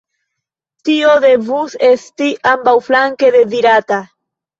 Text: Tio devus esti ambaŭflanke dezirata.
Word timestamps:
Tio 0.87 1.09
devus 1.25 1.75
esti 1.87 2.29
ambaŭflanke 2.53 3.31
dezirata. 3.37 4.01